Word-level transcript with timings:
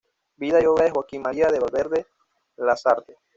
Vida 0.37 0.59
y 0.59 0.65
obra 0.65 0.85
de 0.85 0.89
Joaquín 0.89 1.21
María 1.21 1.49
de 1.49 1.59
Valverde 1.59 2.07
Lasarte. 2.57 3.19